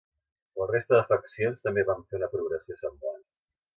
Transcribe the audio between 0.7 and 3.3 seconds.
de faccions també van fer una progressió semblant.